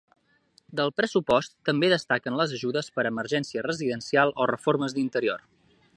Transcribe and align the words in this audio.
Del 0.79 0.91
pressupost 1.01 1.53
també 1.69 1.91
destaquen 1.93 2.39
les 2.41 2.55
ajudes 2.61 2.91
per 2.97 3.05
a 3.07 3.11
emergència 3.13 3.65
residencial 3.69 4.37
o 4.45 4.49
reformes 4.55 4.97
d’interior. 4.97 5.51